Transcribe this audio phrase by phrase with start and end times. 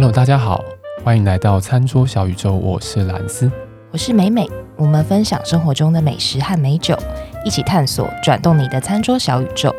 [0.00, 0.64] Hello，大家好，
[1.04, 3.52] 欢迎来到餐桌小宇宙，我是兰斯，
[3.90, 6.96] 我是美美，我们分享生活中的美食和美酒，
[7.44, 9.70] 一起探索转动你的餐桌小宇宙。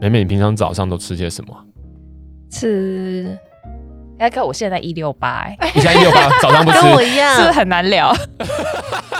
[0.00, 1.56] 美美，你平常早上都吃些什么？
[2.50, 3.38] 吃，
[4.18, 8.12] 哎看我现在一六八，你现在一六八，早上不吃， 跟我一样，是不是很难聊？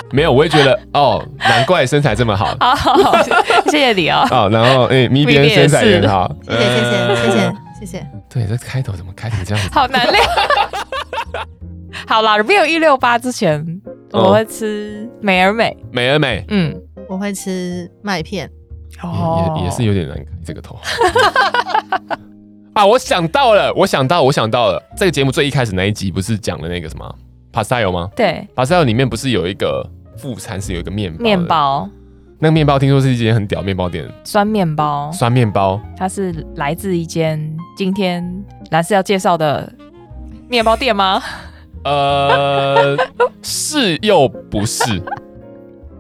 [0.12, 2.56] 没有，我会觉得哦，难怪身材这么好。
[2.58, 3.22] 好好好，
[3.66, 4.24] 谢谢你哦。
[4.28, 8.06] 好， 然后哎，咪边身材也很好，谢谢谢谢谢谢谢谢。
[8.28, 9.70] 对，这开头怎么开成这样子？
[9.72, 10.20] 好难料。
[12.06, 13.64] 好啦，没有一六八之前，
[14.12, 15.76] 我会吃美而美。
[15.92, 16.74] 美而美，嗯，
[17.08, 18.50] 我会吃麦片。
[19.02, 20.78] 哦，也也是有点难开这个头。
[22.74, 27.14] 啊，我想到了，我想到，我想到了，这个节目最一开始那一集不是讲了那个什么
[27.52, 28.10] Pastel 吗？
[28.14, 31.22] 对，Pastel 里面不是有一个副餐是有一个面包？
[31.22, 31.88] 面包，
[32.38, 37.40] 那个面包听说是一间很屌面包店，酸面包，酸面包，它是来自一间
[37.76, 38.24] 今天
[38.70, 39.72] 蓝斯要介绍的
[40.48, 41.22] 面包店吗？
[41.84, 42.96] 呃，
[43.42, 44.84] 是又不是。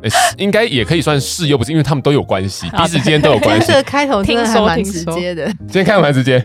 [0.02, 3.66] 欸、应该也可以算是又不是，因为他们都有关系，彼此之间都有关系。
[3.68, 6.38] 这个开头听说蛮直接的，今天开头蛮直接，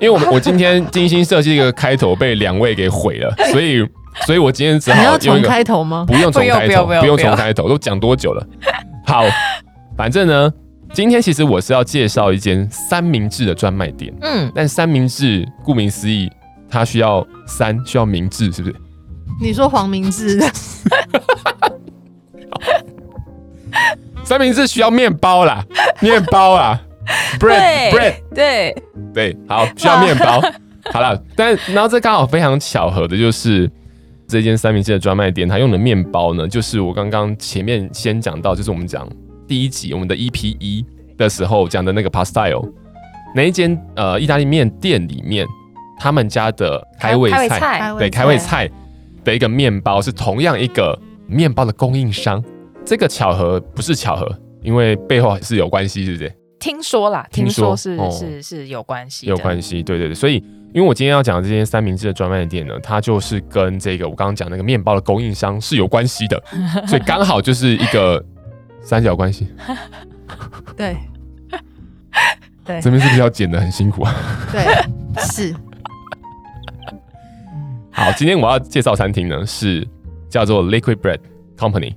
[0.00, 3.86] 因为我们我今天精心设计一个开头被两位给毁了，所以
[4.26, 6.04] 所以我今天只好用一个开头吗？
[6.06, 8.46] 不用重开头，不用重开头，都讲多久了？
[9.06, 9.24] 好，
[9.96, 10.52] 反正呢，
[10.92, 14.12] 今天其实我是要介绍一间三明治的专卖店。
[14.20, 16.30] 嗯，但三明治顾名思义，
[16.68, 18.76] 它需要三需要明治，是不是？
[19.40, 20.40] 你说黄明志？
[24.24, 25.64] 三明治需要面包啦，
[26.00, 26.78] 面包啊
[27.38, 28.76] ，bread bread，对
[29.14, 30.42] 对，好，需要面包。
[30.92, 33.70] 好了，但然后这刚好非常巧合的就是
[34.28, 39.08] 这间三明治的专卖店，它用的面包呢，就是我刚刚前面先讲到，就是我们讲
[39.46, 40.84] 第一集我们的 EP 一
[41.16, 42.70] 的时候讲的那个 Pastile
[43.34, 45.46] 那一间呃意大利面店里面，
[45.98, 48.70] 他们家的开胃菜，菜对开胃菜
[49.24, 52.44] 的一个面包是同样一个面包的供应商。
[52.84, 54.30] 这个巧合不是巧合，
[54.62, 56.32] 因为背后是有关系，是不是？
[56.58, 59.82] 听说啦，听说是说是是有关系，有关系。
[59.82, 60.36] 对对对，所以
[60.74, 66.42] 因为我今天要讲的这间三明治的专卖店呢，它就是跟这个我刚刚讲那个面包的供应商是有关系的，
[66.86, 68.24] 所以刚好就是一个
[68.82, 69.46] 三角关系。
[70.76, 70.96] 对
[72.64, 74.14] 对，这边是不是要剪的很辛苦啊？
[74.52, 74.64] 对，
[75.22, 75.54] 是。
[77.90, 79.86] 好，今天我要介绍餐厅呢，是
[80.28, 81.18] 叫做 Liquid Bread
[81.56, 81.94] Company。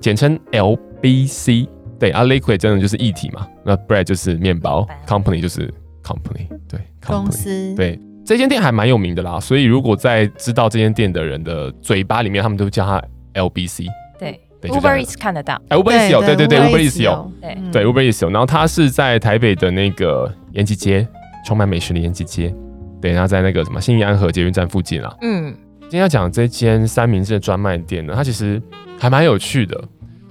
[0.00, 1.68] 简称 LBC，
[2.02, 7.96] 对啊，liquid 真的就是液体嘛，那 bread 就是面包，company 就是 company，对，公司，对，
[8.26, 13.00] 这间店还蛮有名的啦，所以如果在知道这间店的人的嘴巴里面，他们都叫它
[13.34, 13.86] LBC，
[14.18, 21.06] 对，Uber Eats 看得到，Uber Eats 有，对对对，Uber Eats 有，对对，Uber Eats 有，然后它是在台北的那个延吉街，
[21.46, 22.52] 充满美食的延吉街，
[23.00, 25.54] 对，然后在那个什么信义安和捷运站附近啦，嗯。
[25.82, 28.60] 今天要讲这间三明治的专卖店呢，它其实
[28.98, 29.78] 还蛮有趣的。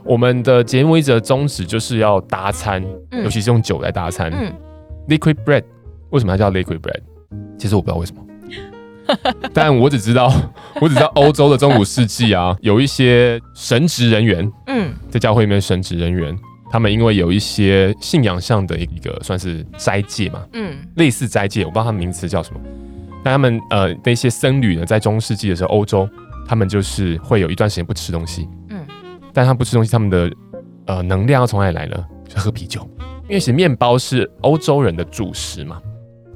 [0.03, 4.31] 我们的节目一直的宗旨就是要搭餐，嗯、尤其是用酒来搭餐。
[4.33, 4.51] 嗯、
[5.07, 5.63] Liquid bread
[6.09, 7.01] 为什么它叫 Liquid bread？
[7.57, 8.21] 其实我不知道为什么，
[9.53, 10.31] 但我只知道，
[10.81, 16.35] 我只知道欧洲的中古世纪啊， 有一些神职人员，嗯，在教会里面神职人员，
[16.71, 22.59] 他们因为有一些信仰上的一个算是斋戒嘛，嗯，类似斋戒，我不知道他们名词叫什么。
[23.23, 26.09] 但他们呃那些僧侣呢，在中世纪的时候，欧洲
[26.47, 28.47] 他们就是会有一段时间不吃东西。
[29.31, 30.31] 嗯，但他不吃东西，他们的
[30.85, 32.05] 呃能量要从哪里来呢？
[32.27, 32.81] 就喝啤酒，
[33.23, 35.81] 因为其实面包是欧洲人的主食嘛。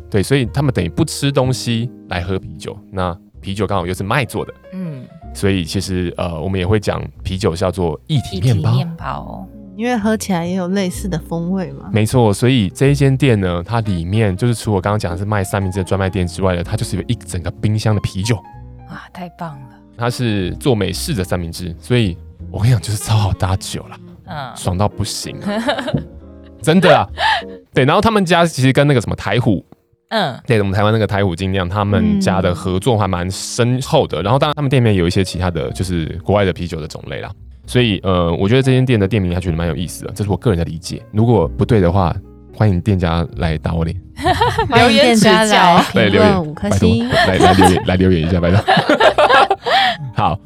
[0.10, 2.78] 对，所以他们等于不吃东西来喝啤酒。
[2.92, 4.54] 那啤酒刚好又是麦做的。
[4.74, 8.74] 嗯，所以其实呃我们也会讲啤酒叫做一体面包。
[8.74, 9.48] 面包。
[9.78, 11.90] 因为喝起来也有类似的风味嘛。
[11.92, 18.38] 没错，所以这一间店呢，它里面就是除我刚刚讲的是卖三明治的专卖店之外呢，它就是有一整个冰箱的啤酒。
[18.88, 19.70] 啊，太棒了！
[19.98, 22.18] 它是做美式的三明治，所以
[22.55, 23.97] 我跟你讲，就是超好搭酒啦，
[24.28, 25.35] 嗯，爽到不行，
[26.63, 27.05] 真的啊。
[27.73, 29.63] 对，然后他们家其实跟那个什么台虎，
[30.07, 34.23] 嗯，对，我们台湾那个台虎精酿，他们家的合作还蛮深厚的。
[34.23, 37.29] 然后当然他们店里面有一些其他的就是国外的啤酒的种类啦。
[37.67, 41.03] 所以，呃，我觉得这间店的店名还觉得蛮有意思的，这是我个人的理解。
[41.11, 42.16] 如果不对的话，
[42.53, 43.93] 欢迎店家来打我脸，
[44.73, 48.63] 留言指教， 对，留言五颗星，来来留言，来留言一下，拜托。
[50.16, 50.40] 好，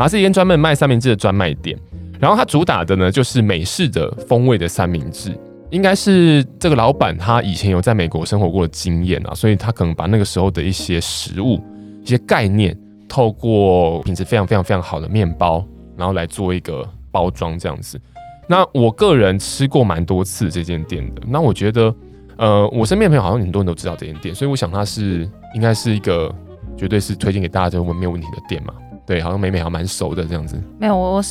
[0.00, 1.78] 然后是一间专门卖三明治的专卖店，
[2.18, 5.30] 然后它主打的呢就是美式的风味的三明治，
[5.68, 11.62] 应该是这个老板他以前有在美国生活过的经验啊，所以他可能把那个时候的一些食物、
[12.02, 12.74] 一些概念，
[13.06, 15.62] 透过品质非常非常非常好的面包。
[15.98, 18.00] 然后来做一个包装这样子。
[18.48, 21.94] 那我个人吃过蛮多次这间店的，那我觉得，
[22.38, 26.34] 呃，我身边朋友好像很多人都知道这间店，所以我想它是应该是一个
[26.74, 28.72] 绝对是推荐给大家就没有问题的店嘛。
[29.10, 30.56] 对，好像美美还蛮熟的这样子。
[30.78, 31.24] 没有，我我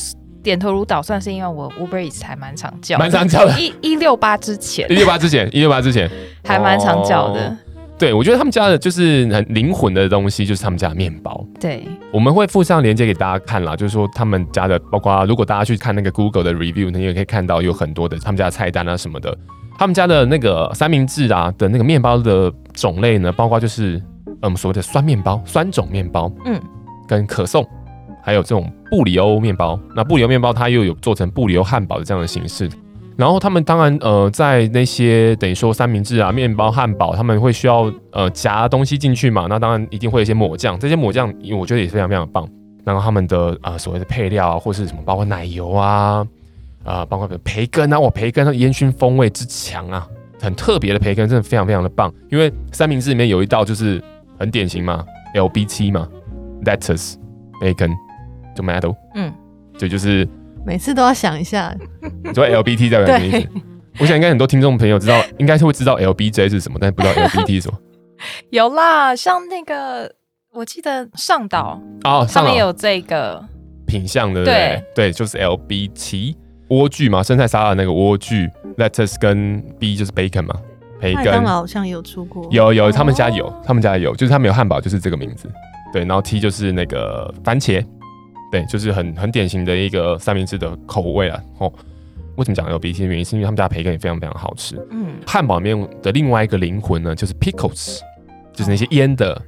[0.44, 3.58] 点头如捣蒜是因为我 Uber Eats 还蛮常叫，蛮常叫的。
[3.58, 6.12] 一一六八之前，一六八之前，一六八之前
[6.44, 7.48] 还蛮常叫的。
[7.48, 7.58] 哦
[7.98, 11.46] 对，我觉得他们家的就是很灵魂的东西，就是他们家的面包。
[11.58, 19.38] 对，我们会附上链接给大家看啦，就是说他们家的，包括如果大家去看那个 Google 的 review，你也可以看到有很多的他们家的菜单啊什么的。
[19.78, 24.02] 他们家的那个三明治啊的那个面包的种类呢，包括就是
[24.44, 26.58] 嗯所谓的酸面包、酸种面包，嗯，
[27.10, 27.68] 跟可颂，
[28.22, 29.78] 还有这种布里欧面包。
[29.96, 32.70] 那布里欧面包它又有做成布里欧汉堡的这样的形式。
[33.18, 39.48] 然后他们当然呃，在那些等于说三明治啊、面包、汉堡，他们会需要呃夹东西进去嘛。
[39.50, 42.48] 那当然一定会有一些抹酱，这些抹酱因为我觉得也非常非常棒。
[42.86, 46.26] 然后他们的啊、呃、所谓的配料啊，或是什么包括奶油啊，
[46.86, 50.08] 啊、包括培根啊，哇培根的烟熏风味之强啊，
[50.40, 52.14] 很特别的培根，真的非常非常的棒。
[52.32, 54.02] 因为三明治里面有一道就是
[54.38, 55.04] 很典型嘛
[55.36, 56.08] ，LBT 嘛
[56.66, 57.16] ，lettuce
[57.62, 57.92] bacon
[58.56, 59.34] tomato，嗯，
[59.78, 60.28] 这就是。
[60.66, 61.74] 每次都要想一下，
[62.24, 63.50] 你说 LBT 代表什么意思？
[64.00, 67.78] 我想应该很多听众朋友知道，应该是会知道 LBJ 是什么，但不知道 LBT 是什么。
[68.50, 70.14] 有啦，像那个
[70.52, 73.44] 我记得上岛哦，上面有这个。
[73.88, 74.54] 品相的，对？
[74.94, 76.36] 对，对，就是 LBT
[76.68, 78.48] 莴苣嘛，生菜沙拉那个莴苣
[78.78, 80.56] ，lettuce 跟 B 就是 bacon 嘛，
[81.00, 81.26] 培根。
[81.26, 85.50] 麦当劳好像有出过，有有，他们家有，他们家有，就是他们有汉堡，就是这个名字。
[85.92, 87.86] 对，然后 T 就是那个番茄。
[88.52, 91.40] 对，就是很很典型的一个三明治的口味啊。
[91.60, 91.72] 哦，
[92.36, 94.76] 为什么讲有鼻涕的原因，是因为他们家培根也非常非常好吃。
[94.90, 98.00] 嗯，汉堡里面的另外一个灵魂呢，就是 pickles，
[98.52, 99.40] 就是那些腌的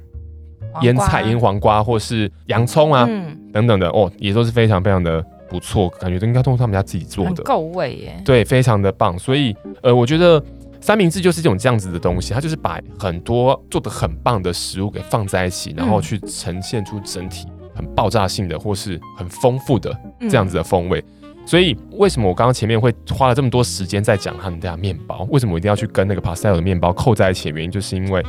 [0.82, 8.22] 腌菜、腌黄瓜或是洋葱啊、嗯、等等的哦，也都是非常非常的不错，感觉都应该都是他们家自己做的，够味耶。
[8.24, 9.18] 对，非常的棒。
[9.18, 9.52] 所以
[9.82, 10.40] 呃，我觉得
[10.82, 17.46] 三明治就是这种这样子的东西，它就是把很多做的很棒的食物给放在一起，然后去呈现出整体。
[17.74, 19.98] 很爆炸性的，或是很丰富的
[20.28, 25.26] 这样子的风味，嗯、所以为什么我刚刚前面会花了这么多时间在讲他们家面包？
[25.30, 27.48] 为什么我一定要去跟那个 Pastel 的面包扣在一起？
[27.48, 28.22] 原因就是因为，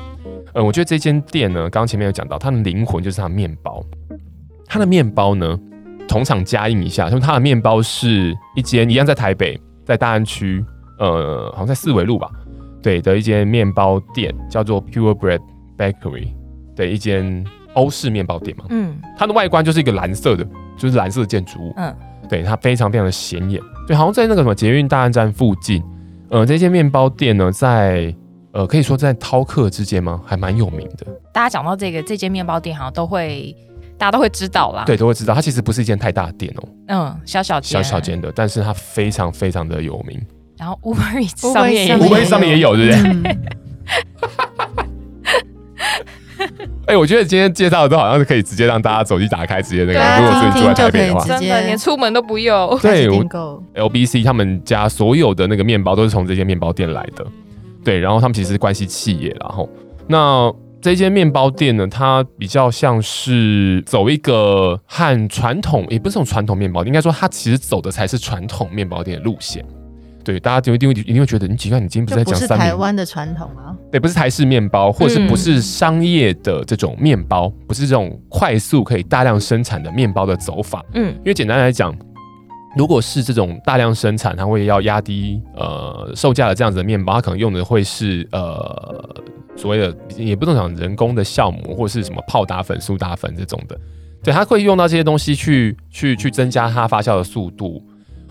[0.54, 3.84] 呃，我觉得这间店呢，刚刚前面有讲到，它的灵魂就是它的面包。
[4.66, 5.60] 它的面包呢，
[6.08, 10.64] 同场加印一下，因为它的面包是一间一样在台北，在大安区，
[11.00, 12.32] 呃，好像在四维路吧，
[12.84, 15.40] 对的一间面包店，叫做 Pure Bread
[15.78, 16.28] Bakery
[16.76, 17.44] 的一间。
[17.76, 20.48] 欧式面包店嘛，嗯，它的外观就是一个蓝色的，
[20.78, 21.92] 就是蓝色的建筑物，嗯，
[22.30, 25.82] 对，它非常非常的显眼，对，好像在那个什么捷运大安站附近，
[26.30, 28.16] 呃，这间面包店呢，在
[28.52, 30.22] 呃，可以说在饕客之间吗？
[30.24, 31.08] 还蛮有名的。
[31.34, 33.58] 大家讲到这个这间面包店，好像都会
[33.98, 35.34] 大家都会知道啦，对，都会知道。
[35.34, 40.24] 它其实不是一间太大的店哦，嗯，小小小小间的，但是它非常非常的有名。
[40.64, 43.12] 然后 Uber Eats 上面也，Uber Eats 上面也有，对不对？
[43.12, 43.24] 嗯
[46.86, 50.02] 哎、欸，我觉得今天介绍的都好像是可以直接让大家手机打开，直接那个。
[50.02, 52.80] 啊、如果是你住在台北的话，真的连出门都不用。
[52.82, 53.26] 对，我
[53.76, 57.26] LBC 他们家所有的那个面包都是从这间面包店来的。
[57.84, 59.70] 对，然后他们其实是关系企业，然后
[60.08, 69.66] 那这间面包店呢，它比较像是走一个和传统，也不是从传统面包店，应该说它其实走的才是传统面包店的路线。
[70.24, 72.68] 对，大家就一定会一定会觉得，你奇怪，你今天不是在讲三明？
[72.68, 73.76] 台湾的传统啊？
[73.92, 80.84] 对，不是台式面包，或者是不是商业的这种面包，嗯、不是这种快速可以大量生产的面包的走法。
[80.94, 81.94] 嗯，因为简单来讲，
[82.78, 89.22] 如果是这种大量生产，它会要压低呃售价的这样子的面包，它可能用的会是呃
[89.56, 93.78] 所谓的也不能讲人工的酵母，或是什么泡打粉、苏打粉这种的。
[94.24, 97.86] 对，它会用到这些东西去去去增加它发酵的速度。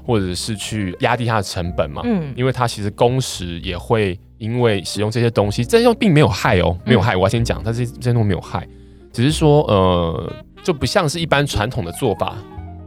[0.04, 7.16] 或者是去压低它的成本嘛，嗯，因为它其实工时也会因为使用这些东西，这些东西并没有害哦，没有害。
[7.16, 8.66] 我要先讲，它这这些东西没有害，
[9.12, 10.32] 只是说呃，
[10.62, 12.36] 就不像是一般传统的做法，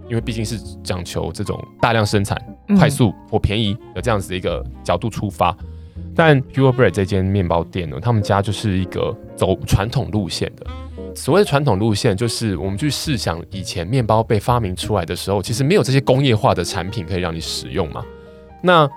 [0.10, 2.38] 因为毕竟是讲求这种大量生产、
[2.78, 5.56] 快速或便宜的这样子的一个角度出发。
[6.14, 10.66] 但 Pure Bread 这间面包店呢，他们家就是一个走传统路线的。
[11.14, 18.04] 所谓的传统路线，就是我们去试想以前面包被发明出来的时候，其实没有这些工业化的产品可以让你使用嘛。
[18.62, 18.90] 那，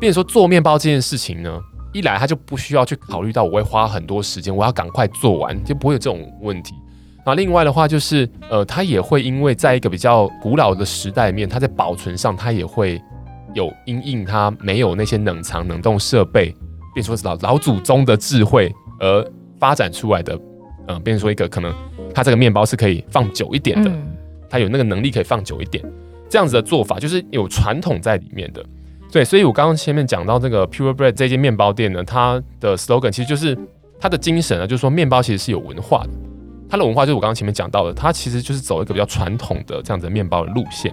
[0.00, 1.60] 变说做面包这件事情呢，
[1.92, 6.74] 一来他就不需要去考虑到我会花很多时间，我要赶快做完，就不会有这种问题。
[7.26, 12.98] 那另外的话就是，呃，它也会因为在一个比较古老的时代里面，它在保存上它也会
[13.52, 16.54] 有因应它没有那些冷藏冷冻设备，
[16.94, 19.22] 变说老老祖宗的智慧而
[19.58, 20.38] 发展出来的。
[20.90, 21.70] 嗯，变成说一个可能，
[22.14, 23.92] 它这个面包是可以放久一点的，
[24.48, 25.84] 它有那个能力可以放久一点。
[26.30, 28.64] 这样子的做法就是有传统在里面的。
[29.12, 33.54] 对，所以我刚刚前面讲到这个 Pure Bread 这间面包店呢，它的 slogan 其实就是
[34.00, 36.10] 它的精神呢，就是说面包其实是有文化的。
[36.70, 40.90] 它的文化就是我刚刚前面讲到的，它其实就是走一个比较传统的这样子的面包的路线。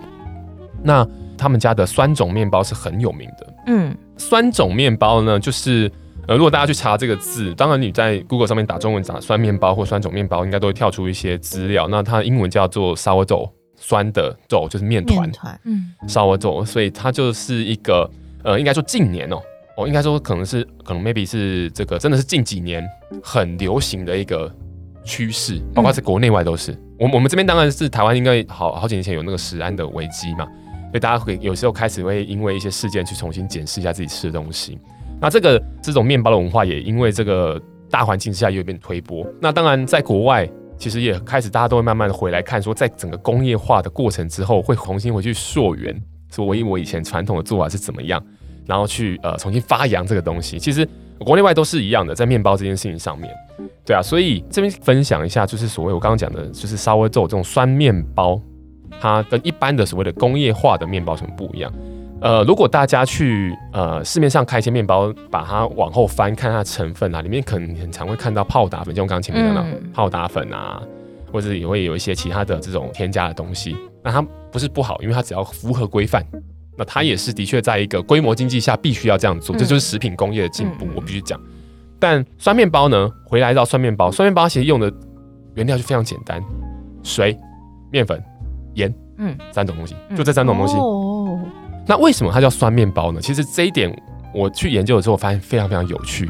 [0.84, 1.08] 那
[1.38, 3.54] 他们家的酸种面包是很有名的。
[3.68, 5.90] 嗯，酸种面包呢，就是
[6.28, 11.88] 呃，如果大家去查这个字，当然你在 Google 上面打中文打酸面包或酸种面包，应该都会跳出一些资料。
[11.88, 15.22] 那它的英文叫做 sourdough，酸的 dough 就是面团。
[15.22, 18.10] 面团，嗯，sourdough，所以它就是一个
[18.44, 19.38] 呃，应该说近年哦，
[19.78, 22.84] 哦，应该说可能是可能 maybe 是这个真的是近几年
[23.22, 24.52] 很流行的一个
[25.04, 26.72] 趋势，包括在国内外都是。
[26.98, 30.46] 我、嗯、我们这边当然是台湾，应该好好几年前有那个食安的危机嘛。
[30.92, 34.80] 所以大家会有时候开始会因为一些事件去重新检视一下自己吃的东西。
[35.22, 39.26] 那这个这种面包的文化也因为这个大环境之下又变推波。
[39.42, 45.96] 那当然在国外其实也开始大家都会慢慢的回来看，说在整个工业化的过程之后，会重新回去溯源，
[46.30, 48.22] 说我以我以前传统的做法是怎么样，
[48.66, 50.60] 然后去呃重新发扬这个东西。
[50.60, 50.88] 其实
[51.20, 53.34] 国内外都是一样的，在面包这件事情上面，
[53.86, 54.02] 对啊。
[54.02, 58.40] 所以这边分享一下，就是所谓我刚刚讲的，就是稍微做这种酸面包。
[59.00, 61.72] 它跟一般的所谓的工业化的面包什么不一样？
[62.22, 70.82] 呃，如果大家去呃市面上开一些面包，把它往后翻看它的成分啊，里面可能很常会看到泡打粉，就我刚刚前面讲到泡打粉啊，
[71.32, 73.76] 或者也会有一些其他的这种添加的东西。
[74.02, 76.26] 那它不是不好，因为它只要符合规范，
[76.78, 81.40] 那它也是的确在一个规模经济下必须要这样做，这就是食品工业的进步，我必须讲。
[82.00, 84.92] 但酸面包呢，回来到酸面包，酸面包其实用的
[85.56, 86.42] 原料就非常简单，
[87.04, 87.38] 水、
[87.92, 88.24] 面粉。
[88.76, 90.76] 盐，嗯，三种东西，就这三种东西。
[90.76, 91.05] 哦，
[91.88, 93.22] 那为什么它叫酸面包呢？
[93.22, 93.96] 其实这一点
[94.34, 96.30] 我去研究的时候，我发现非常非常有趣，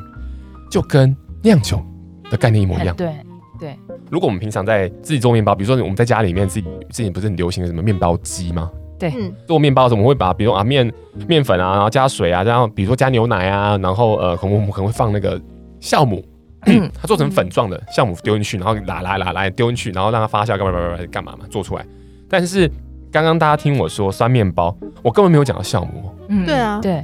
[0.69, 1.81] 就跟酿酒
[2.29, 2.95] 的概念一模一样。
[2.95, 3.13] 对
[3.59, 3.77] 对。
[4.11, 8.69] 如果我们平常在自己做面包，比如说我们在家里面自己自己不是很流行的什么面包机吗？
[8.99, 9.11] 对。
[9.47, 10.91] 做面包的时候，我们会把比如说啊面
[11.27, 15.41] 面粉啊，然后加水啊，然后比如说加牛奶啊，然后呃，可能我们可能会放那个
[15.79, 16.23] 酵母，
[16.93, 21.85] 它做成粉状的酵母丢进去，然后拉拉拉拉丢进去，然后让它发酵干嘛干嘛干嘛嘛，做出来。
[22.29, 22.69] 但是
[23.15, 26.11] 刚刚大家听我说酸面包，我根本没有讲到酵母。
[26.27, 27.01] 嗯，对啊，对。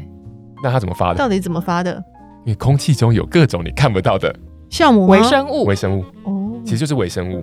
[0.62, 1.16] 那它怎么发的？
[1.16, 2.04] 到底怎么发的？
[2.46, 4.36] 因为空气中有各种你看不到的
[4.70, 7.42] 酵母微生物，微生物哦，其实就是微生物。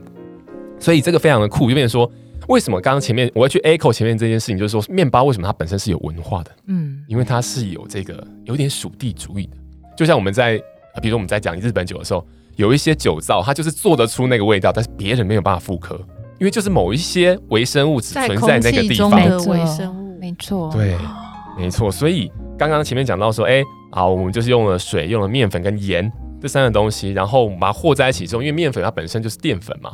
[0.79, 2.13] 所以这个非常的酷，就变成说，
[2.49, 6.51] 为什么刚刚前面我要去 echo 前面这件事情，就是说面包为什么它本身是有文化的？
[6.67, 9.57] 嗯，因为它是有这个有点属地主义的。
[9.97, 10.59] 就像我们在
[11.01, 12.23] 比如说我们在讲日本酒的时候，
[12.57, 15.99] 有一些酒造它就是做得出那个味道，但是别人没有办法复刻。
[16.39, 19.11] 因为就是某一些微生物只存在那个地方，
[19.49, 20.97] 微生物没错，对，
[21.57, 21.91] 没错。
[21.91, 29.93] 所以刚刚前面讲到说，哎，好，我们就是用了水、用了面粉跟盐这三个东西，然后把它和在一起之后，因为面粉它本身就是淀粉嘛，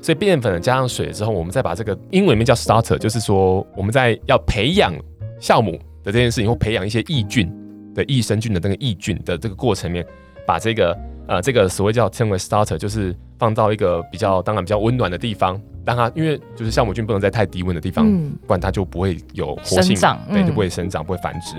[0.00, 4.94] 所以淀粉加上水之后，我们再把这个英文里面叫 starter，就是说我们在要培养
[5.40, 5.72] 酵母
[6.04, 7.52] 的这件事情，或培养一些益菌
[7.94, 10.06] 的益生菌的那个益菌的这个过程里面，
[10.46, 15.60] 把这个呃这个所谓叫称为 starter，就是放到一个比较当然比较温暖的地方。
[15.84, 21.56] 让它，因为就是酵母菌不能在太低温的地方，嗯、不然它就不会有活性，长对，就不会生长，不会繁殖。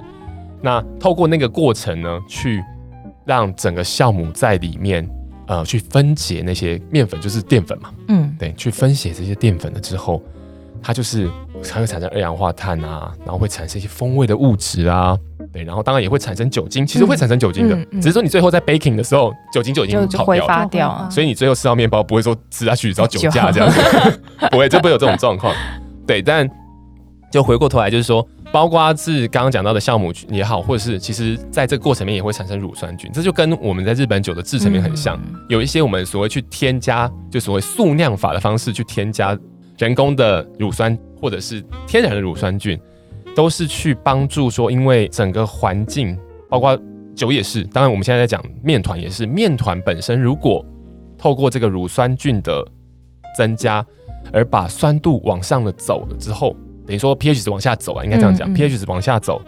[0.62, 2.64] 那透过那个过程呢，去
[3.26, 5.08] 让整个酵母在里面，
[5.48, 10.22] 呃，去分解那些面粉，就是淀粉嘛，嗯，对，去分解这些淀粉了之后，
[10.84, 11.30] 它就是
[11.70, 15.18] 它会产生二氧化碳啊，然后会产生一些风味的物质啊。
[15.54, 17.88] 对，然后当然也会产生酒精，其实会产生酒精的，嗯嗯。
[17.92, 23.70] 嗯、只是说你最后在 baking 的时候，酒精就已经跑掉了，掉啊、所以你最后吃到面包不会说吃下去只要酒驾这样。
[23.70, 23.80] 子，
[24.50, 25.54] 不会，就不会有这种状况。
[26.08, 26.50] 对，但
[27.32, 39.38] 就回过头来就是说，包括是刚刚讲到的酵母菌也好，或者是其实在这个过程里面也会产生乳酸菌，这就跟我们在日本酒的制成面很像，嗯、有一些我们所谓去添加，就所谓速酿法的方式去添加
[39.82, 42.80] 人工的乳酸或者是天然的乳酸菌。
[43.34, 46.20] 都是去帮助说，因为整个环境，
[46.50, 46.78] 包括
[47.16, 47.64] 酒也是。
[47.68, 50.66] 当然，我们现在在讲面团也是，面团本身如果
[51.18, 52.62] 透过这个乳酸菌的
[53.38, 53.86] 增加，
[54.34, 56.54] 而把酸度往上的走了之后，
[56.86, 59.42] 等于说 pH 值往下走啊，应该这样讲，，pH 值往下走，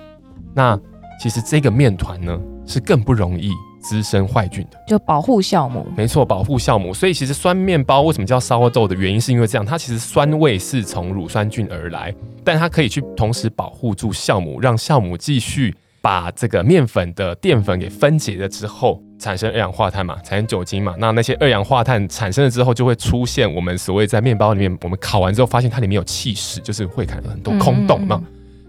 [0.56, 0.80] 那
[1.20, 3.52] 其实这个面团呢是更不容易。
[3.84, 6.94] 滋生坏菌的，就保护酵母，没错，保护酵母。
[6.94, 20.96] 所以其实酸面包为什么叫 sourdough 的原因，是因为这样，它其实酸味是从乳酸菌而来，但它可以去同时保护住酵母，让酵母继续把这个面粉的淀粉给分解了之后，产生二氧化碳嘛，产生酒精嘛。
[20.98, 28.24] 那那些二氧化碳产生了之后，就会出现我们所谓在面包里面，我们烤完之后发现它里面有气室，就是会看到很多空洞嘛，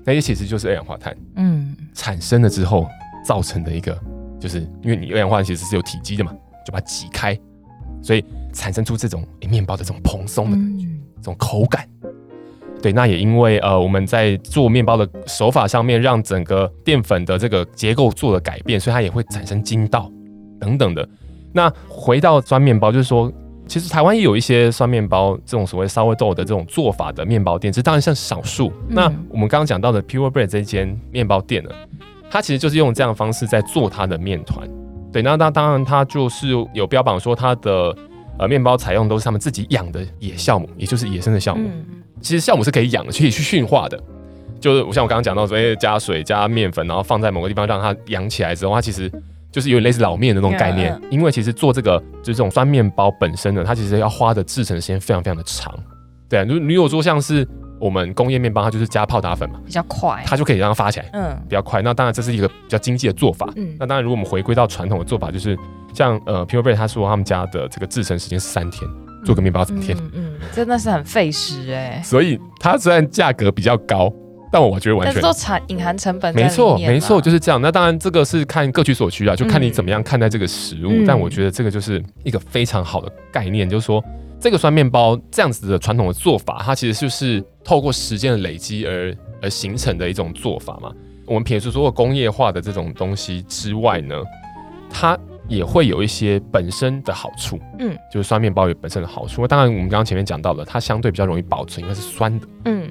[0.04, 2.88] 那些其实就是二氧化碳，嗯，产生了之后
[3.24, 3.96] 造成的一个。
[4.44, 6.30] 就是因为你二氧化碳其实是有体积的嘛，
[6.66, 7.34] 就把它挤开，
[8.02, 8.22] 所以
[8.52, 10.86] 产生出这种诶面包的这种蓬松的感觉，
[11.16, 11.88] 这种口感。
[12.82, 20.12] 对，那也因为呃我们在做面包的手法上面，让整个淀粉的这个结构做了改变，所以它也会产生筋道
[20.60, 21.08] 等等的。
[21.50, 23.32] 那回到酸面包，就是说，
[23.66, 28.70] 其实台湾也有一些酸面包这种所谓 sourdough 的这种做法的面包店，这当然像少数。
[28.88, 31.70] 嗯、那我们刚刚讲到的 Pure Bread 这间面包店呢，
[32.34, 34.68] 它其实就是用这样的方式在做它的面团。
[35.12, 37.96] 对，那那当然它就是有标榜说它的
[38.40, 41.70] 呃面包采用都是他们自己养的野酵母，也就是野生的酵母。
[41.72, 43.96] 嗯、其实酵母是可以养的，可以去驯化的。
[44.58, 49.08] 就是我像我刚刚讲到说，哎，加水加面粉，然后放在某个地方让它养起来之后，它其实。
[49.52, 55.72] 就是有点类似老面的那种概念，嗯、因为其实做这个就是这种酸面包本身呢，它其实要花的制程时间非常非常的长。
[56.28, 57.46] 对啊，如如果说像是
[57.84, 61.82] 我们工业面包，它就是加泡打粉嘛，比较快，它就可以让它发起来，嗯，比较快。
[61.82, 63.46] 那当然这是一个比较经济的做法。
[63.56, 65.54] 嗯，那当然如果我们回归到传统的做法，就是
[65.92, 68.90] 像呃 Pure Bread 他说他们家的这个制成时间是三天，
[69.22, 72.00] 做个面包三天，嗯，嗯，嗯，真的是很费时哎。
[72.02, 74.10] 所以它虽然价格比较高。
[74.54, 77.60] 但我觉得完全都产隐含成本，没错没错就是这样。
[77.60, 80.90] 那当然这个是看各取所需啊，就看你怎么样看待这个食物。
[80.92, 84.00] 嗯、但我觉得这个就是一个非常好的概念，就是说
[84.38, 90.92] 这个酸面包这样子的传统的做法，它其实就是透过时间的累积而而形成的一种做法嘛。
[91.26, 94.14] 我们撇除所有工业化的这种东西之外呢，
[94.88, 95.18] 它
[95.48, 97.58] 也会有一些本身的好处。
[97.80, 99.48] 嗯，就是酸面包有本身的好处。
[99.48, 102.46] 当然我们刚刚前面讲到了，它相对比较容易保存，因为是酸的。
[102.66, 102.88] 嗯。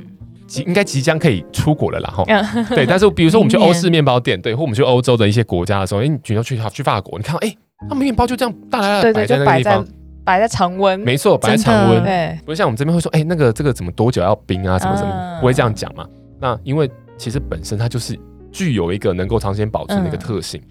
[0.53, 2.23] 即应该即将可以出国了啦，哈，
[2.75, 2.85] 对。
[2.85, 7.55] 但是比如说我们去欧式面包店，对，或我们去欧洲的一些国家的时候，哎，你要去去法国，你看到哎，
[7.89, 9.85] 他们面包就这样大大的摆在那个地方，
[10.23, 16.05] 摆在常温，没错，摆在常温，对，不是像我们这边会说，哎，那个这个怎么多久要冰啊，什么什么，不会这样讲嘛。
[16.39, 18.15] 那因为其实本身它就是
[18.51, 20.61] 具有一个能够长时间保存的一个特性。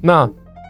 [0.00, 0.26] 那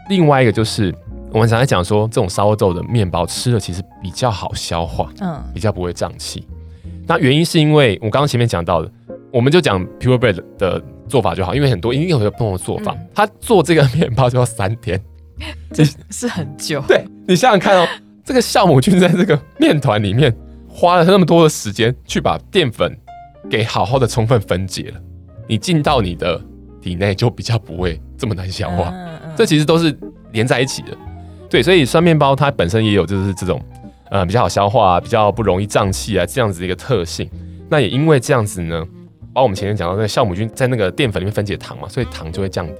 [0.09, 0.93] 另外一个就是
[1.31, 6.45] 我们常常讲说，这种 sourdough 的面包吃了其实比较好消化，嗯，比较不会胀气。
[7.09, 8.91] 那原因是因为我刚刚前面讲到的，
[9.33, 15.01] 我们就讲 Pure Bread 的做法就好，因为很多因为有不同的做法，他、嗯、做这个面包就要三天，
[15.73, 16.79] 这是很久。
[16.87, 17.87] 对，你想想看哦，
[18.23, 20.31] 这个酵母菌在这个面团里面
[20.67, 22.95] 花了那么多的时间去把淀粉
[23.49, 25.01] 给好好的充分分解了，
[25.47, 26.39] 你进到你的
[26.79, 28.91] 体内就比较不会这么难消化。
[28.93, 29.97] 嗯嗯、这其实都是
[30.31, 30.95] 连在一起的，
[31.49, 33.59] 对，所以酸面包它本身也有就是这种。
[34.11, 37.29] 呃，比较好消化，比较不容易胀气啊，这样子的一个特性。
[37.69, 38.83] 那也因为这样子呢，
[39.33, 42.73] 包括我们前面讲到那个酵母菌在那个淀粉里面分解糖嘛，所以糖就会降低。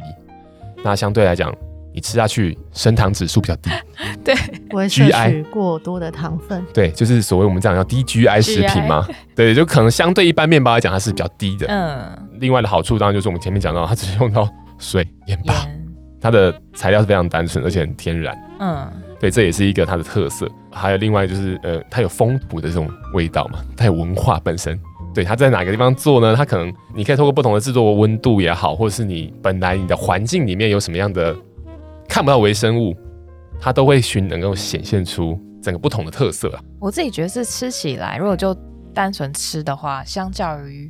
[0.84, 1.54] 那相对来讲，
[1.94, 3.70] 你吃下去升糖指数比较低，
[4.26, 4.34] 对，
[4.70, 6.66] 不会摄取过多的糖分。
[6.74, 9.06] 对，就是所谓我们讲叫低 GI 食品嘛。
[9.36, 11.68] 对，就可能相对一般面包来讲，它是比较低的。
[11.68, 12.30] 嗯。
[12.40, 15.54] 另外的好处当然就是我们前面讲到，它只是用到水、盐巴，
[16.22, 18.36] 它的材料是非常单纯而且很天然。
[18.60, 18.92] 嗯。
[19.20, 20.50] 对，这也是一个它的特色。
[20.72, 24.80] 还有另外就是，呃，它有风土的这种味道嘛，它有文化本身。
[25.14, 26.36] 对，它在哪个地方做呢？
[26.36, 31.36] 它可能你可以透过不同的制作温度也好，或者是你本来你的环境里面有什么样的
[32.08, 32.96] 看不到微生物，
[33.60, 36.62] 它都会寻能够显现出整个不同的特色啊。
[36.80, 38.56] 我自己觉得是吃起来，如果就
[38.94, 40.90] 单纯吃的话，相较于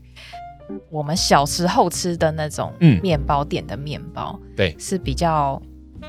[0.92, 5.60] 我们小时候吃的那种面包店的面包，嗯、对，是比较。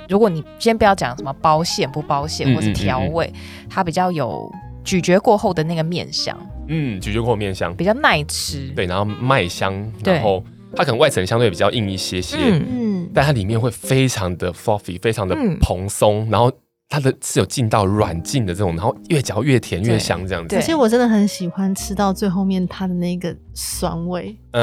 [0.08, 3.34] 如果你先不要讲什么包馅不包馅，或是调味，嗯。
[3.34, 4.50] 嗯嗯、它比较有
[4.82, 6.36] 咀嚼过后的那个面香，
[6.68, 9.72] 嗯，咀嚼过后面香，比较耐吃，对，然后麦香，
[10.04, 10.42] 然后
[10.74, 13.10] 它可能外层相对比较硬一些些，嗯，嗯。
[13.14, 16.50] 但它里面会非常的 fluffy，非常的蓬松，嗯、然后
[16.88, 20.56] 它的是有进到软禁的这种，然后越嚼越甜越香这样子。
[20.56, 24.62] 其实我真的很喜欢吃到最后面它的那个酸味，嗯，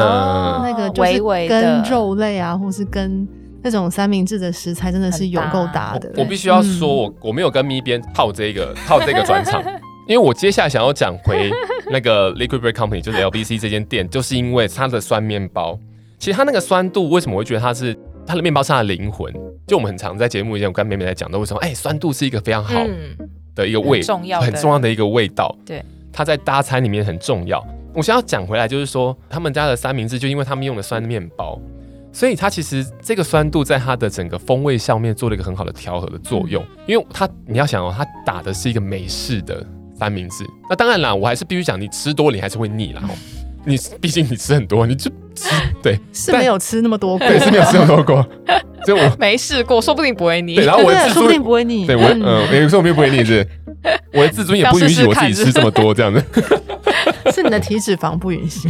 [0.63, 3.27] 那个就是跟肉类啊，或是跟。
[3.63, 6.11] 这种三明治的食材真的是有够大的。
[6.15, 9.61] 我必须要说，我我没有跟咪边套这个 套这个转场，
[10.07, 11.51] 因为我接下来想要讲回
[11.91, 15.77] 那个 Liquid Bread Company，就是 LBC 这间店，就是因为它的酸面包，
[16.17, 19.33] 其实它那个酸度为什么我会觉得它是它的面包是它的灵魂？
[19.67, 21.59] 就我们很常在节目以前，我跟妹妹在讲的，为什么？
[21.59, 22.73] 哎，酸度是一个非常好
[23.53, 25.53] 的一个味，重要很重要的一个味道。
[25.65, 27.61] 对，它在搭餐里面很重要。
[27.93, 31.59] 我想要讲回来，就是说他们家的三明治，就因为他们用的酸面包。
[32.17, 39.63] 所以它其实这个酸度在它的整个风味上面做了一个很好的调和的作用，因为它你要想哦，它打的是一个美式的
[39.95, 43.03] 三明治，那当然啦，我还是必须讲，你吃多了你还是会腻啦。
[43.63, 45.47] 你毕竟你吃很多，你就吃
[45.83, 45.99] 对。
[46.11, 48.27] 是没有吃那么多过， 对是没有吃那么多过，
[48.83, 50.55] 所以我 没试过，说不定不会腻。
[50.55, 53.47] 对，然后我说不定不会腻，对我嗯，没说我们不会腻是，
[54.11, 56.23] 我的自尊也不允许我自己吃这么多这样子，
[57.31, 58.67] 是你的体脂肪不允许。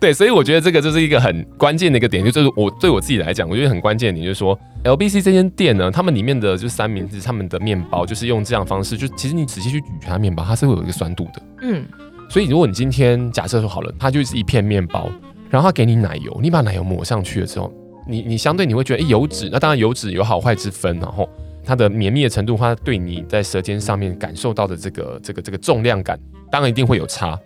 [0.00, 11.84] 对，所以我觉得这个就是一个很关键的一个点，就是我对我自己来讲，我觉得很关键的点就是说，LBC 这间店呢，他们里面的就是三明治，他们的面包就是用这样的方式，就其实你仔细去咀嚼它面包，它是会有一个酸度的，嗯，
[12.30, 15.10] 所以如果你今天假设说好了，它就是一片面包，
[15.50, 17.72] 然后它给你奶油，你把奶油抹上去了之后，
[18.06, 21.28] 你你相对你会觉得，哎，油脂，那当然油脂有好坏之分，然后
[21.64, 26.16] 它的绵密的程度，它对你在舌尖上面感受到的这个这个这个重量感，
[26.52, 27.36] 当然一定会有差。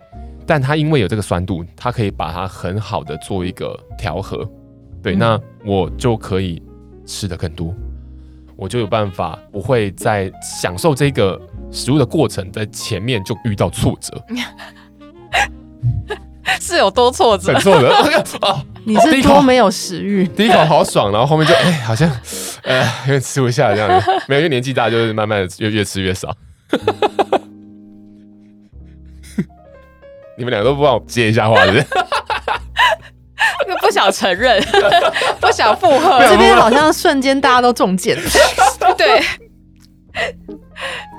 [0.46, 4.48] 但它因为有这个酸度，它可以把它很好的做一个调和，
[5.02, 6.62] 对，那我就可以
[7.07, 7.74] 吃的更多，
[8.57, 14.22] 我就有办法不会在享受这个食物的过程，在前面就遇到挫折，
[16.61, 17.55] 是有多挫折？
[17.55, 17.92] 很挫折
[18.46, 18.64] 啊！
[18.85, 22.11] 你是多没有食欲，第一口好爽，然后后面就哎、欸，好像
[22.64, 26.37] 呃有点吃不下这样子，没有，因为年纪大，就是慢慢的越越吃越少。
[30.37, 31.87] 你们两个都不帮我接一下话，是不是？
[33.81, 34.62] 不想承认，
[35.40, 36.21] 不想附和。
[36.29, 38.16] 这边好像瞬间大家都中箭。
[38.97, 39.21] 对，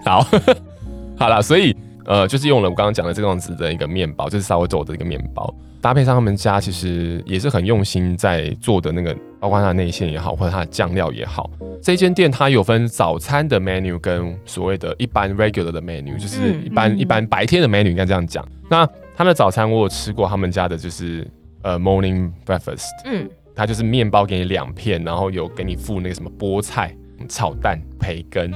[0.05, 0.25] 好，
[1.17, 11.49] 好了，所以呃，就是用了我刚刚讲的这样子的一个面包，就是稍微走的一个面包，搭配上他们家其实也是很用心在做的那个，包括它的内馅也好，或者它的酱料也好。
[11.81, 18.47] 这间店它有分早餐的 menu 跟所谓的一般 regular 的 menu，就是一般、嗯、一般白天的 menu 应该这样讲。
[18.69, 21.27] 那他的早餐我有吃过，他们家的就是
[21.61, 26.95] 呃 morning breakfast，嗯，它就是面包给你两片，然后有给你附那个什么菠菜、
[27.29, 28.51] 炒蛋、培根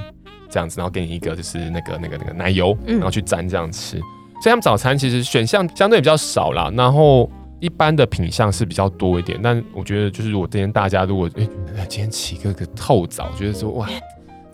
[0.50, 3.98] 这样子，然后给你一个就是那个那个那个奶油，然后去沾这样吃。
[3.98, 4.02] 嗯、
[4.42, 9.38] 所以他们早餐其实选项相对比较少啦，然后一般的品相是比较多一点。
[9.42, 13.88] 但我觉得就是如果今天大家如果哎、欸、今天起个个透早，觉得说哇。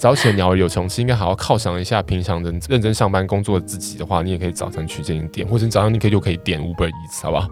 [0.04, 7.48] 早起的鸟儿有虫吃，应该好好犒赏一下平常的认真上班工作的自己的话，你也可以早上去这间店，或者你早上你可以就可以点 Uber Eats，好不好？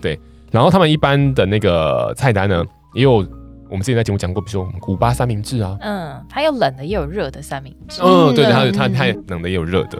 [0.00, 0.18] 对，
[0.50, 3.24] 然后他们一般的那个菜单呢，也有
[3.70, 9.96] 我们之前在节目讲过，比如说古巴三明治啊，嗯，它有冷的也有热的三明治，嗯，对对，它有它它冷的也有热的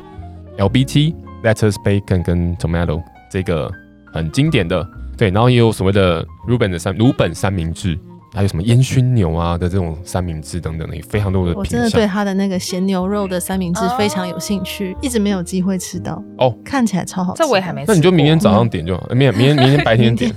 [0.58, 3.70] ，LBT lettuce bacon 跟 tomato 这个
[4.12, 4.84] 很经典的，
[5.16, 7.96] 对，然后也有所谓的 Ruben 的三鲁本三明治。
[8.34, 11.54] 还有什么烟熏牛啊的这种三明治等等的，也非常多的。
[11.54, 16.22] 我真的对他的那个咸牛肉的三明治非常有兴趣，一直没有机会吃到。
[16.38, 17.42] 哦，看起来超好吃。
[17.42, 17.86] 这我也还没吃。
[17.88, 20.32] 那你就明天早上点就好，明 天明天明天白天点，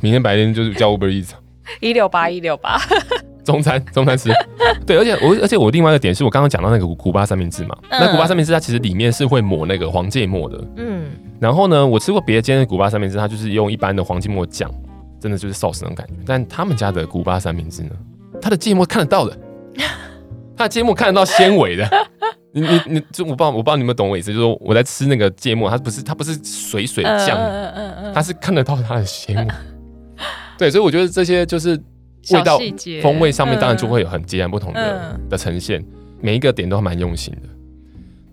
[0.00, 1.30] 明天白天就是叫 Uber Eats。
[1.80, 2.80] 一六八一六八。
[3.42, 4.30] 中餐中餐吃。
[4.86, 10.64] 对，而且我而且我另外一个点是我刚刚讲到那个古巴三明治嘛，那古巴三明治它其实里面是会抹那个黄芥末的。
[10.76, 11.06] 嗯。
[11.40, 14.70] 然后呢，我吃过别的间的古巴三明治，它就是用一般的黄芥末酱。
[15.20, 17.90] 真的就是 sauce 那种感觉，但他们家的古巴三明治呢，
[18.40, 19.38] 它的芥末看得到的，
[20.56, 21.88] 它的芥末看得到纤维的。
[22.52, 27.38] 你你你，就我不知道我不知道你们懂我意思，就是说我在吃那个芥末，它不是它不是水水酱，
[28.12, 29.54] 它是看得到它的纤维。
[30.58, 31.80] 对，所以我觉得这些就是
[32.32, 32.58] 味道
[33.00, 35.84] 风味上面当然就会有很截然不同的的呈现，
[36.20, 37.48] 每一个点都蛮用心的。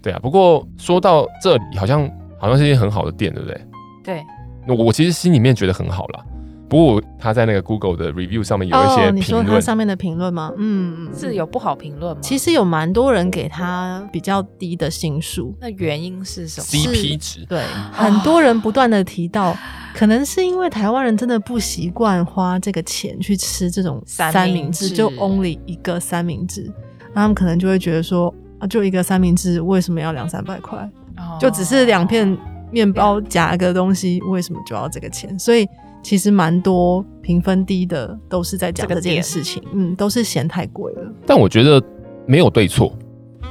[0.02, 3.62] 对啊，不过说到这里，好像好像是一间很好的店，对不对？
[4.04, 4.24] 对，
[4.68, 6.26] 我我其实心里面觉得很好啦。
[6.70, 10.52] 不过他在那个 Google 的 review 上面有一些评论，哦，你说他上面的评论吗？
[10.58, 12.22] 嗯，是有不好评论吗？
[12.22, 17.46] 其实有蛮多人给他比较低的星数，那原因是什么？CP 值。
[17.46, 19.56] 对，很多人不断的提到，
[19.94, 26.70] 可能是因为台湾人真的不习惯花这个钱去吃这种三明治，就 only 一个三明治，
[27.14, 30.78] 那他们可能就会觉得说，啊，就一个三明治为什么要两三百块？
[31.16, 32.38] 哦，就只是两片
[32.72, 35.40] 面包夹一个东西，为什么就要这个钱？
[35.40, 35.66] 所以。
[36.08, 41.02] 其实蛮多评分低的都是在讲这件事情，嗯，都是嫌太贵了。
[41.26, 41.84] 但我觉得
[42.26, 42.98] 没有对错，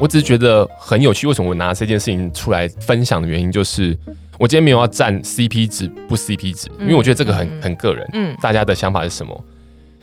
[0.00, 1.26] 我只是觉得很有趣。
[1.26, 3.94] 为什么我拿这件事情出来分享的原因，就是
[4.38, 9.38] 我今天没有要占 CP 值不 CP 值，因为我觉得这个很很个人，嗯，大家的想法是什么？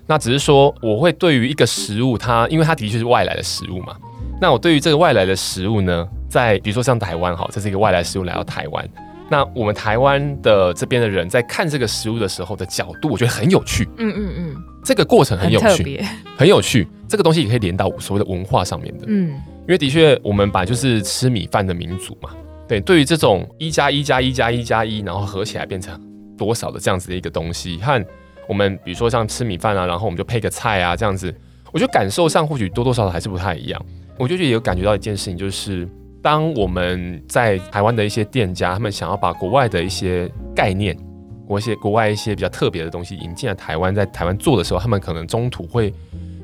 [0.05, 3.95] 那只是说我会对于一个食物，它因为它的确是外来的食物嘛，
[4.39, 8.87] 那我对于这个外来的食物呢，在比如说像台湾，好，这是一个外来食物来到台湾。
[9.29, 13.87] 那我们台湾的这边的人在看这个食物的时候的角度，我觉得很有趣。
[13.97, 16.07] 嗯嗯嗯，这个过程很有趣，很，
[16.37, 16.87] 很有趣。
[17.07, 19.05] 这个东西也可以连到所谓的文化上面的。
[19.07, 19.29] 嗯，
[19.61, 22.29] 因为的确我们本来就是吃米饭的民族嘛。
[22.67, 25.99] 对，对于这种一加一加一加一加一，然后合起来变成
[26.37, 28.05] 多少的这样子的一个东西，和
[28.47, 31.33] 我们比如说像吃米饭啊，然后我们就配个菜啊这样子，
[31.71, 33.85] 我觉得感受上或许多多少少还是不太一样。
[34.17, 35.87] 我就觉得有感觉到一件事情，就是。
[36.23, 40.97] 当我们在台湾的一些店家，他们想要把国外的一些概念，
[41.45, 45.93] 国一些国外一些比较特别的东西引进来台湾，在台湾做的时候，他们可能中途会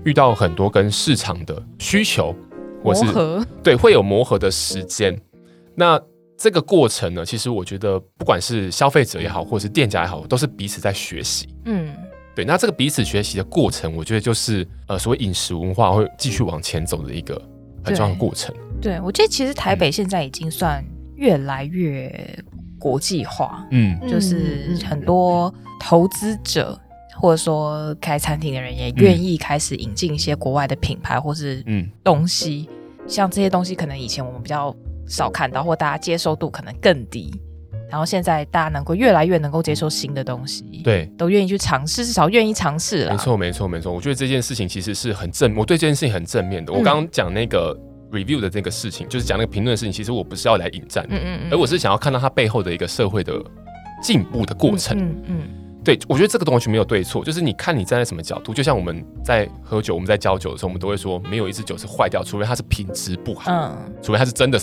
[0.03, 2.35] 遇到很多跟市场的需求，
[2.83, 3.05] 或是
[3.63, 5.17] 对，会有磨合的时间。
[5.75, 5.97] 那
[6.37, 11.47] 这个过程呢，其实我觉得不管是消费者也好，或者是店家也好，都是彼此在学习。
[11.63, 11.95] 嗯，
[12.35, 12.43] 对。
[12.43, 17.41] 那这个彼此学习的过程，我觉得就是呃，所谓饮食文化会继续往前走的一个
[17.81, 18.53] 很重要的过程。
[18.81, 20.83] 对，我觉得其实台北现在已经算
[21.15, 22.09] 越来越
[22.79, 26.79] 国际化，嗯，就是很多投资者
[27.17, 34.73] 或者说开餐厅的人也愿意开始引进一些国外的品牌或是嗯东西，嗯、像这些东西可能以前我们比较
[35.05, 37.29] 少看到，或大家接受度可能更低，
[37.89, 43.11] 然后现在大家能够越来越能够接受新的东西，对，都愿意去尝试，至少愿意尝试了。
[43.11, 43.91] 没错，没错，没错。
[43.91, 46.71] 我觉得这件事情其实是很正，我对这件事情很正面的。
[46.71, 47.77] 嗯、我刚刚讲那个。
[48.11, 49.91] Review 的这个事情，就是讲那个评论的事情。
[49.91, 53.33] 其实我不是要来引战，嗯嗯，而我是想要看到它背后的一个社会的
[54.01, 54.97] 进步的过程。
[54.97, 55.41] 嗯嗯，
[55.83, 58.53] 对，我觉得这个东西没有对错，就是你看你站在什么角度。
[58.53, 64.59] 就像我们在喝酒，我们在交酒的时候，我们都会说，没有一支酒是坏掉，除非它是品质不好，嗯，除非它是真的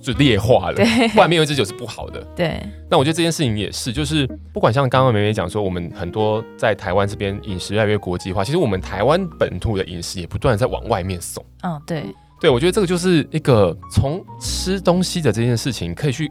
[0.00, 2.20] 就劣化了，对，不然没有一支酒是不好的。
[2.34, 11.44] 对，那我觉得这件事情也是，就是不管像刚刚梅梅讲说，我们很多在台湾这边饮食越来越国际化，其实我们台湾本土的饮食也不断在往外面送。
[11.62, 12.04] 嗯，对。
[12.40, 16.28] 对，我觉得这个就是一个从吃东西的这件事情，可以去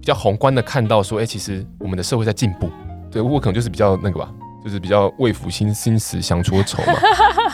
[0.00, 2.70] 比较宏观的看到说，哎，其实我们的社会在进步。
[3.10, 4.28] 对，我可能就是比较那个吧，
[4.62, 6.92] 就是比较为赋新新词强说愁嘛。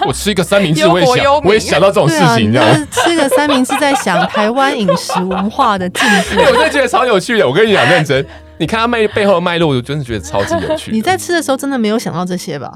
[0.07, 2.89] 我吃一个三明治，我也想，我也想到这种事情，这样。
[2.91, 6.41] 吃个三明治，在想台湾饮食文化的进步。
[6.45, 7.49] 我真的觉得超有趣的。
[7.49, 8.27] 我跟你讲，认真，
[8.59, 10.91] 你看它脉背后的脉络，我真的觉得超级有趣。
[10.91, 12.71] 你在吃的时候，真的没有想到这些吧？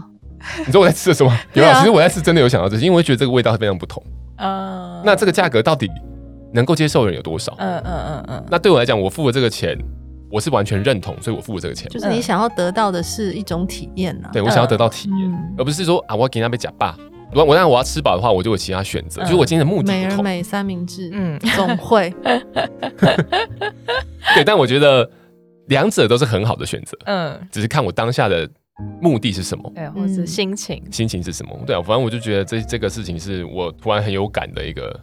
[0.65, 4.03] 你说我在吃的时候，有啊，其实我在吃，真的有想到这些，因为我觉得这个味道非常不同。
[4.39, 5.89] 嗯，那这个价格到底
[6.53, 7.55] 能够接受的人有多少？
[7.59, 8.45] 嗯嗯嗯嗯。
[8.51, 9.77] 那对我来讲，我付了这个钱，
[10.31, 11.89] 我是完全认同，所以我付了这个钱。
[11.91, 14.29] 就是你想要得到的是一种体验呢？
[14.33, 16.97] 对，我想要得到体验，而不是说啊，我要给他被假霸。
[17.35, 19.21] 我我让我要吃饱的话，我就有其他选择。
[19.23, 19.93] 就是我今天的目的。
[19.93, 22.15] 美而美三明治，嗯，总会。
[24.35, 25.11] 对，但我觉得
[25.67, 26.97] 两者都是很好的选择。
[27.05, 28.49] 嗯，只是看我当下的。
[29.01, 29.71] 目的是什么？
[29.75, 31.59] 对，或者是心情，心情是什么？
[31.67, 34.99] 对啊，反正我就觉得这这个事情是我突然很有感的一个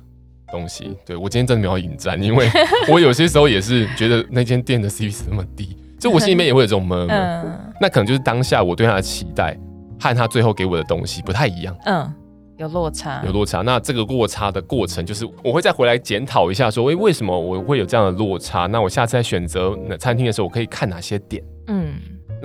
[0.51, 0.95] 东西。
[1.05, 2.49] 对，我今天真的没有引战，因为
[2.89, 7.09] 我有些时候也是觉得那间店的 CP 值那么低，就我心里面也会有这种闷闷。
[7.09, 9.57] 嗯，那可能就是当下我对他的期待
[9.99, 11.75] 和他最后给我的东西不太一样。
[11.85, 12.13] 嗯，
[12.57, 13.61] 有落差，有落差。
[13.61, 18.67] 那这个落差的过程，就是我会再回来检讨一下，说，诶，为什么我会有这样的落差？
[18.67, 21.43] 那我下次在选择那餐厅的时候，我可以看哪些点？
[21.67, 21.95] 嗯。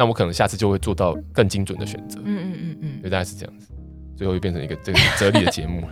[0.00, 2.18] 那我可能下次就会做到更精准的选择。
[2.24, 3.66] 嗯嗯嗯嗯，就大概是这样子，
[4.16, 5.82] 最后就变成一个这个哲理的节目。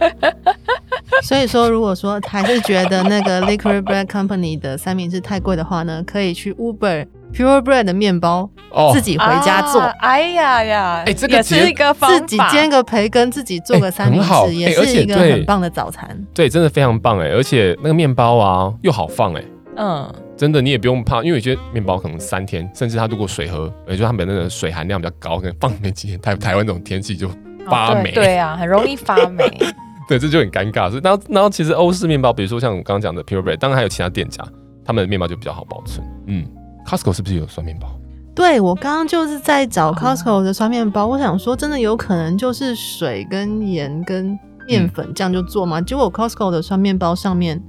[1.22, 8.48] 所以说，如果说还是觉得那个 Liquor Bread Company 的三明治太贵的话呢，可以去 Uber Pure Bread 的面包，
[8.94, 9.82] 自己回家做。
[9.82, 16.08] 哎呀呀，哎，这个是一个方法，自己煎个培根，自己做个三明治，也是一个很棒的早餐。
[16.32, 19.44] 对，真的非常棒哎，而且那个面包啊又好放哎。
[19.76, 20.10] 嗯。
[20.38, 27.28] 真的，你也不用怕，因为有些面包可能三天，甚至它如果水喝，也就是它们那个水含量比较高，可能放没几天，台台湾这种天气就
[27.68, 28.10] 发霉。
[28.10, 28.24] 哦对。
[28.24, 29.44] 对啊，很容易发霉。
[30.08, 30.88] 对，这就很尴尬。
[30.88, 34.46] 所以，然后，然后其实欧式面包，比如说像我刚刚讲的 Pure Bread，当然还有其他店家，
[34.84, 36.06] 他们的面包就比较好保存。
[36.28, 36.46] 嗯
[36.86, 37.88] ，Costco 是不是有酸面包？
[38.32, 45.80] 对，我刚刚就是在找 Costco 的酸面包，哦、我想说，真的有可能就是水跟盐跟面粉这样就做吗？
[45.80, 47.60] 嗯、结果 Costco 的酸面包上面。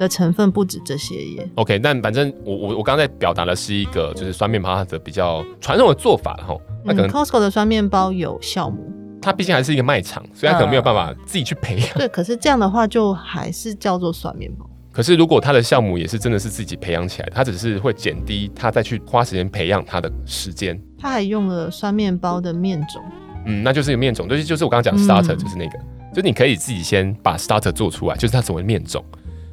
[0.00, 1.48] 的成分不止这些耶。
[1.56, 6.56] OK，但反正我我我刚才表达的是一个就是酸面包它的比较传统的做法哈。
[6.82, 11.88] 那可能 Costco 的酸面包有酵母，它毕竟还是一个卖场，所以它可能没有办法自己去培养。
[11.94, 14.68] 对，可是这样的话就还是叫做酸面包。
[14.90, 20.80] 可是如果它的酵母也是真的是自己培养起来，它只是会减低它再去花时间培养它的时间。
[20.98, 23.02] 它还用了酸面包的面种，
[23.44, 29.04] 嗯，那就是一个面种，就是就是我刚刚讲 starter，就是那个，嗯、就你可以自己先把 starter 做出来，就是它成为面种。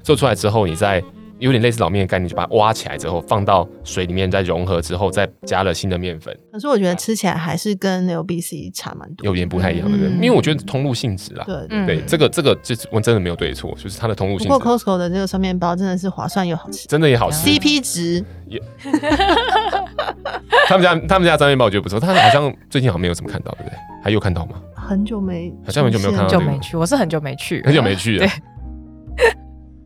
[0.08, 1.04] 做出来之后，你再
[1.38, 6.34] 有点类似老面的概念，就把它挖起来之后放到水里面，再融合之后，再加了新的面粉。
[6.50, 11.44] 可是我觉得吃起来还是跟 LBC 差蛮多，有点不太一样的，因为我觉得通路性质啦。
[11.46, 14.54] 对对，这个这个这我真的没有对错，就是它的通路性质。
[14.54, 18.62] 不过 Costco 的这个酸面包真的是划算又好吃，真的也好吃，CP 值也。
[20.70, 23.78] 他们家他们家酸面包我觉得不错，他好像最近好像没有怎么看到，对不对？
[24.02, 24.56] 还有看到吗？
[24.74, 28.28] 很久没，好像很久没有看到，很久没去，我是很久没去，很久没去了。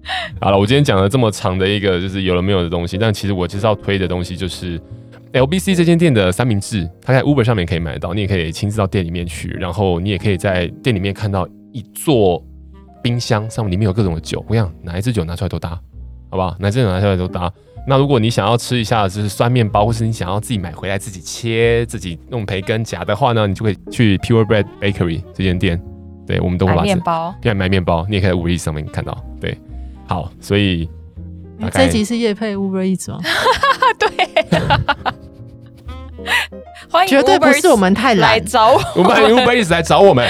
[0.42, 4.80] 好了，我今天讲了这么长的一个就是有了没有的东西，但其实我就是要推的东西就是
[5.34, 12.44] LBC 这间店的三明治，它在 Uber 上面可以买得到，你也可以亲自到店里面去，然后你也可以在店里面看到一座
[13.02, 15.70] 冰箱，上面里面有各种的酒，我想哪一支酒拿出来都搭，
[16.30, 16.56] 好不好？
[16.60, 17.52] 哪一支酒拿出来都搭。
[17.88, 25.82] 那如果你想要吃一下就是酸面包，或是你想要自己买回来自己切、自己弄培根夹的话呢，你就可以去 Pure Bread Bakery 这间店，
[26.28, 29.58] 对，我们都会把面包，买面包，你也可以在 Uber 上面看到，对。
[30.12, 30.90] 好，所以
[31.72, 33.20] 这集是叶配 Uber Eats 吗？
[33.98, 34.10] 对，
[36.92, 38.32] 欢迎绝对不是我们太懒。
[38.32, 40.30] 来找我，我们 Uber Eats 来找我们，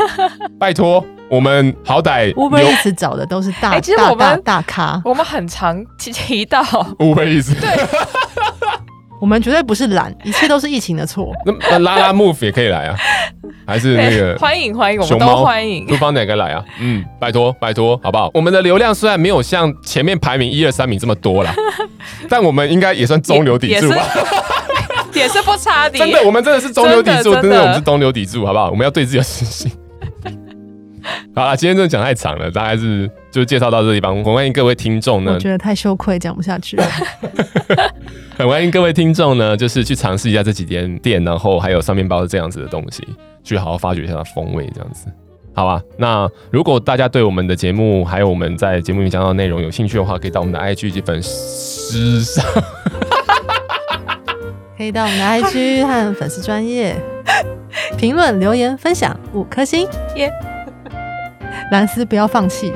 [0.58, 7.68] 拜托，我们好歹 Uber Eats 找的都是大、欸、其实我们大大咖，我们很常提到 Uber Eats，对。
[9.20, 11.32] 我们绝对不是懒，一切都是疫情的错。
[11.44, 12.96] 那那拉拉 move 也可以来啊，
[13.66, 15.86] 还是那个欢迎欢迎，我们都欢迎。
[15.86, 16.64] 厨房哪个来啊？
[16.80, 18.30] 嗯，拜托拜托，好不好？
[18.32, 21.54] 我们的流量虽然没有像前面排名一二三名这么多啦，
[22.28, 24.08] 但我们应该也算中流砥柱吧。
[25.12, 28.70] 也是不差的，真的，我们真的是中流砥柱，真的，真的我们是中流砥柱，好不好？
[28.70, 29.70] 我们要对自己有信心。
[31.40, 34.14] 好了，今天真的讲太长了，大概是就介绍到这地方。
[34.14, 36.84] 很欢迎各位听众呢，我觉得太羞愧，讲不下去了。
[38.36, 43.02] 很欢迎各位听众呢，就是去尝试一下这几间店，然后还有上面包这样子的东西，
[43.42, 45.06] 去好好发掘一下它风味，这样子，
[45.54, 45.80] 好吧？
[45.96, 52.44] 那如果大家对我们的节目还有我们在节目里讲到的内容有兴趣的话，可以到我们的 IG 及粉丝上。
[54.76, 56.94] 可以到我们的 IG 和粉丝专业
[57.96, 60.30] 评论留言分享五颗星耶！
[61.70, 62.72] 蓝斯不要放弃。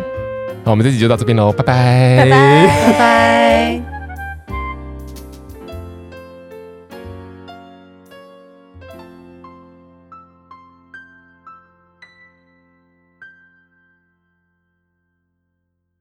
[0.65, 3.84] 那，我们这集就到这边喽，拜拜，拜拜，拜拜。